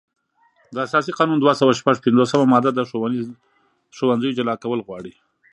د 0.73 0.75
اساسي 0.87 1.11
قانون 1.19 1.37
دوه 1.39 1.53
سوه 1.59 1.71
شپږ 1.79 1.95
پنځوسمه 2.05 2.45
ماده 2.53 2.71
د 2.75 2.79
ښوونځیو 3.99 4.35
جلا 4.37 4.55
کول 4.63 4.79
غواړي. 4.87 5.13